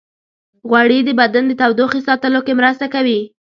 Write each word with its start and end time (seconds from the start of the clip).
غوړې 0.69 0.99
د 1.07 1.09
بدن 1.19 1.43
د 1.47 1.51
تودوخې 1.61 2.01
ساتلو 2.07 2.39
کې 2.45 2.53
مرسته 2.59 2.85
کوي. 2.93 3.19